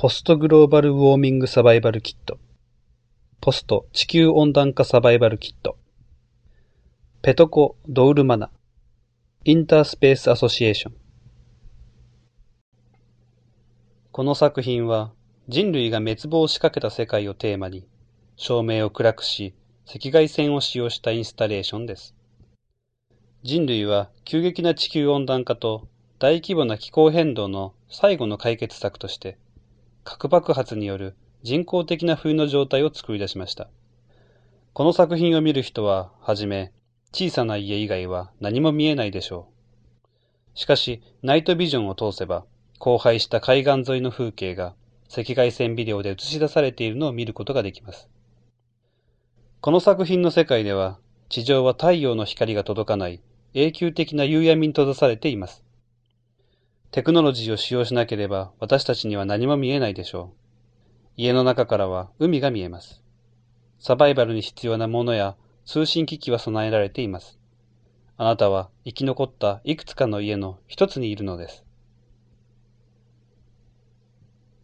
[0.00, 2.38] ポストグローバルウォーミングサバイバルキット。
[3.42, 5.76] ポスト地球温暖化サバイバルキット。
[7.20, 8.50] ペトコ・ドウルマナ。
[9.44, 10.94] インタースペースアソシエーション。
[14.10, 15.12] この作品は
[15.48, 17.86] 人類が滅亡しかけた世界をテーマに
[18.36, 19.52] 照明を暗くし
[19.86, 22.14] 赤外線を使用したインスタレーションです。
[23.42, 25.88] 人類は急激な地球温暖化と
[26.18, 29.36] 大規模な気候変動の最後の解決策として
[30.04, 33.68] 核爆発による人工的な冬の状態を作り出しました。
[34.72, 36.72] この作品を見る人は、はじめ、
[37.12, 39.48] 小さな家以外は何も見えないでしょ
[40.54, 40.58] う。
[40.58, 42.44] しかし、ナイトビジョンを通せば、
[42.78, 44.74] 荒廃した海岸沿いの風景が
[45.12, 48.08] 赤外線ビデオで映し出されているのを見ることができます。
[49.60, 50.98] この作品の世界では、
[51.28, 53.20] 地上は太陽の光が届かない
[53.54, 55.64] 永久的な夕闇に閉ざされています。
[56.92, 60.36] テクノロジーを使用しなければ私たちには何も見えないでしょう。
[61.16, 63.00] 家の中からは海が見えます。
[63.78, 67.38] サバイバルに必要なものや通信機器は備えられています。
[68.16, 71.64] あなたは生き残ったいくつかの家の一つにいるのです。